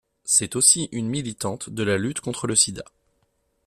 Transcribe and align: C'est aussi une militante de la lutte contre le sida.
C'est 0.23 0.55
aussi 0.55 0.89
une 0.93 1.07
militante 1.07 1.69
de 1.69 1.83
la 1.83 1.99
lutte 1.99 2.21
contre 2.21 2.47
le 2.47 2.55
sida. 2.55 2.83